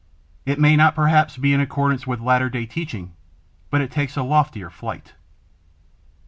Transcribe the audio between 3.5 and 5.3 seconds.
but it takes a loftier flight.